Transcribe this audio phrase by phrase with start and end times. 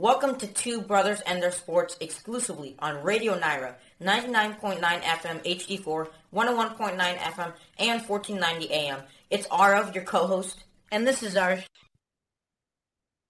[0.00, 7.18] Welcome to Two Brothers and Their Sports exclusively on Radio Nyra, 99.9 FM HD4, 101.9
[7.18, 9.02] FM, and 1490 AM.
[9.28, 11.58] It's Aarav, your co-host, and this is our...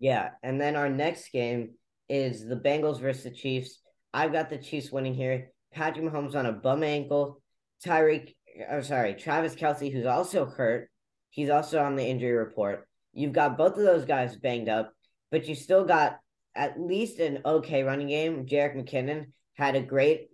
[0.00, 1.74] Yeah, and then our next game
[2.08, 3.78] is the Bengals versus the Chiefs.
[4.12, 5.52] I've got the Chiefs winning here.
[5.72, 7.40] Patrick Mahomes on a bum ankle.
[7.86, 8.34] Tyreek,
[8.68, 10.90] oh sorry, Travis Kelce, who's also hurt.
[11.30, 12.88] He's also on the injury report.
[13.12, 14.92] You've got both of those guys banged up,
[15.30, 16.18] but you still got
[16.56, 18.46] at least an okay running game.
[18.46, 20.28] Jerick McKinnon had a great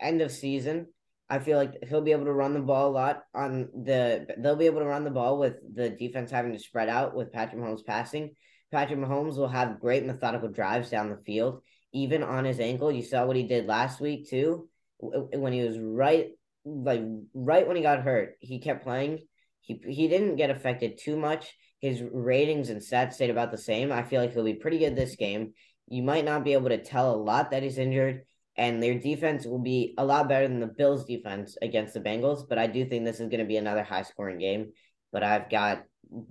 [0.00, 0.86] end of season.
[1.30, 4.26] I feel like he'll be able to run the ball a lot on the.
[4.38, 7.32] They'll be able to run the ball with the defense having to spread out with
[7.32, 8.34] Patrick Mahomes passing.
[8.72, 12.90] Patrick Mahomes will have great methodical drives down the field, even on his ankle.
[12.90, 16.30] You saw what he did last week too, when he was right,
[16.64, 17.02] like
[17.34, 18.36] right when he got hurt.
[18.40, 19.20] He kept playing.
[19.60, 21.54] He he didn't get affected too much.
[21.80, 23.92] His ratings and stats stayed about the same.
[23.92, 25.52] I feel like he'll be pretty good this game.
[25.88, 28.22] You might not be able to tell a lot that he's injured,
[28.56, 32.48] and their defense will be a lot better than the Bills' defense against the Bengals.
[32.48, 34.72] But I do think this is going to be another high scoring game.
[35.12, 35.84] But I've got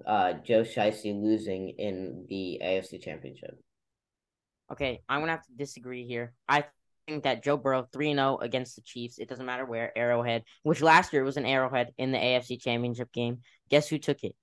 [0.06, 3.58] uh, Joe Shiesty losing in the AFC Championship.
[4.72, 6.34] Okay, I'm gonna have to disagree here.
[6.48, 6.66] I
[7.08, 9.18] think that Joe Burrow three and zero oh against the Chiefs.
[9.18, 13.12] It doesn't matter where Arrowhead, which last year was an Arrowhead in the AFC Championship
[13.14, 13.40] game.
[13.70, 14.36] Guess who took it?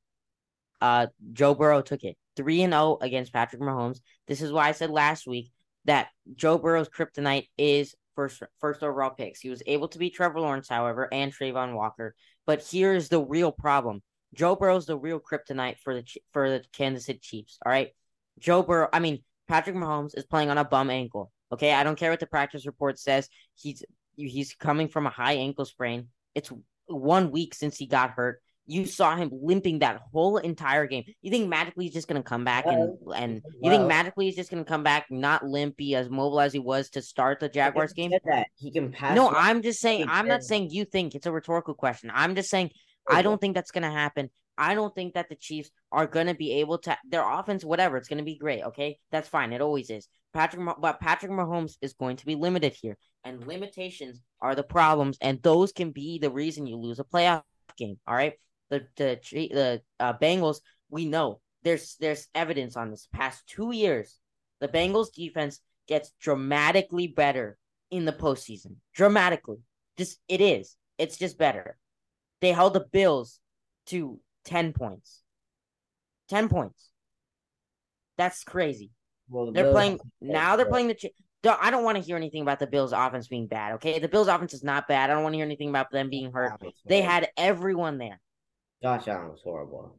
[0.84, 4.00] Uh, Joe Burrow took it three and zero oh against Patrick Mahomes.
[4.28, 5.50] This is why I said last week
[5.86, 9.40] that Joe Burrow's kryptonite is first first overall picks.
[9.40, 12.14] He was able to beat Trevor Lawrence, however, and Travon Walker.
[12.44, 14.02] But here's the real problem:
[14.34, 17.56] Joe Burrow's the real kryptonite for the for the Kansas City Chiefs.
[17.64, 17.92] All right,
[18.38, 18.90] Joe Burrow.
[18.92, 21.32] I mean, Patrick Mahomes is playing on a bum ankle.
[21.50, 23.30] Okay, I don't care what the practice report says.
[23.55, 23.82] He's
[24.16, 26.08] he's coming from a high ankle sprain.
[26.34, 26.52] It's
[26.89, 28.42] one week since he got hurt.
[28.67, 31.05] You saw him limping that whole entire game.
[31.23, 34.51] You think magically he's just gonna come back and and you think magically he's just
[34.51, 38.13] gonna come back not limpy as mobile as he was to start the Jaguars game?
[38.25, 39.14] That he can pass.
[39.14, 40.07] No, I'm just saying.
[40.08, 42.11] I'm not saying you think it's a rhetorical question.
[42.13, 42.70] I'm just saying
[43.08, 44.30] I don't think that's gonna happen.
[44.57, 47.96] I don't think that the Chiefs are going to be able to their offense, whatever.
[47.96, 48.63] It's going to be great.
[48.63, 49.52] Okay, that's fine.
[49.52, 50.08] It always is.
[50.33, 55.17] Patrick, but Patrick Mahomes is going to be limited here, and limitations are the problems,
[55.20, 57.42] and those can be the reason you lose a playoff
[57.77, 57.98] game.
[58.07, 58.35] All right,
[58.70, 60.58] the the the uh, Bengals.
[60.91, 63.08] We know there's there's evidence on this.
[63.13, 64.19] Past two years,
[64.61, 67.58] the Bengals defense gets dramatically better
[67.91, 68.77] in the postseason.
[68.95, 69.58] Dramatically,
[69.97, 70.77] just it is.
[70.98, 71.77] It's just better.
[72.41, 73.41] They held the Bills
[73.86, 75.23] to 10 points.
[76.29, 76.91] 10 points.
[78.17, 78.91] That's crazy.
[79.29, 80.57] Well, the they're Bills playing now.
[80.57, 81.13] They're playing the.
[81.63, 83.75] I don't want to hear anything about the Bills' offense being bad.
[83.75, 85.11] Okay, the Bills' offense is not bad.
[85.11, 86.52] I don't want to hear anything about them being hurt.
[86.86, 88.20] They had everyone there.
[88.84, 89.96] Josh Allen was horrible.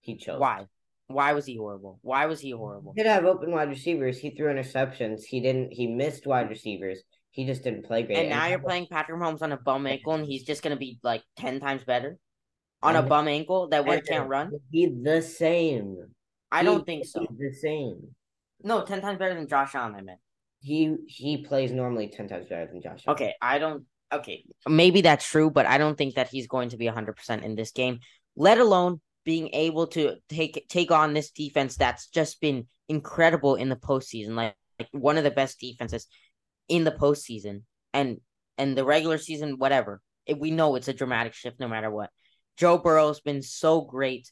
[0.00, 0.38] He chose.
[0.38, 0.66] Why?
[1.08, 1.98] Why was he horrible?
[2.02, 2.92] Why was he horrible?
[2.96, 4.16] He did have open wide receivers.
[4.16, 5.24] He threw interceptions.
[5.24, 5.72] He didn't.
[5.72, 7.00] He missed wide receivers.
[7.32, 8.18] He just didn't play great.
[8.18, 11.00] And now you're playing Patrick Mahomes on a bum ankle, and he's just gonna be
[11.02, 12.16] like ten times better
[12.80, 14.52] on a bum ankle that where can't run?
[14.70, 15.96] He the same.
[16.52, 17.26] I don't think so.
[17.36, 18.14] the same.
[18.62, 19.96] No, ten times better than Josh Allen.
[19.96, 20.20] I meant
[20.60, 23.02] he he plays normally ten times better than Josh.
[23.04, 23.16] Allen.
[23.16, 23.84] Okay, I don't.
[24.12, 27.44] Okay, maybe that's true, but I don't think that he's going to be hundred percent
[27.44, 28.00] in this game.
[28.36, 33.68] Let alone being able to take take on this defense that's just been incredible in
[33.68, 36.06] the postseason, like, like one of the best defenses
[36.68, 37.62] in the postseason
[37.94, 38.18] and
[38.58, 40.00] and the regular season, whatever.
[40.26, 42.10] It, we know it's a dramatic shift no matter what.
[42.56, 44.30] Joe Burrow's been so great.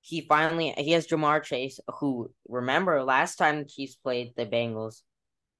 [0.00, 5.02] He finally he has Ja'Marr Chase, who remember last time the Chiefs played the Bengals,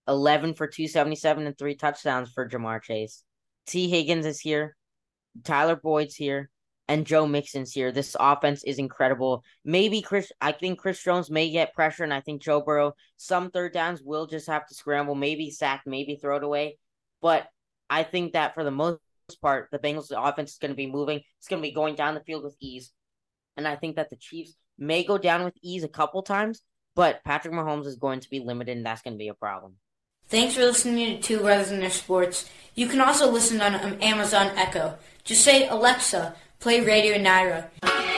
[0.07, 3.25] eleven for two seventy seven and three touchdowns for Ja'Marr Chase.
[3.69, 4.77] Tee Higgins is here,
[5.45, 6.49] Tyler Boyd's here,
[6.89, 7.93] and Joe Mixon's here.
[7.93, 9.45] This offense is incredible.
[9.63, 13.51] Maybe Chris, I think Chris Jones may get pressure, and I think Joe Burrow some
[13.51, 16.79] third downs will just have to scramble, maybe sack, maybe throw it away.
[17.21, 17.47] But
[17.91, 19.01] I think that for the most
[19.43, 21.21] part, the Bengals' offense is going to be moving.
[21.39, 22.91] It's going to be going down the field with ease.
[23.59, 26.63] And I think that the Chiefs may go down with ease a couple times,
[26.95, 29.77] but Patrick Mahomes is going to be limited, and that's going to be a problem.
[30.29, 32.51] Thanks for listening to Two Brothers in Their Sports.
[32.75, 34.99] You can also listen on Amazon Echo.
[35.25, 38.18] Just say, Alexa, play Radio Nyra.